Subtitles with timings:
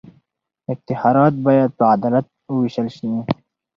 [0.73, 3.09] افتخارات باید په عدالت ووېشل سي.